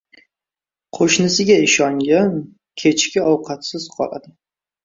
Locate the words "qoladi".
3.99-4.35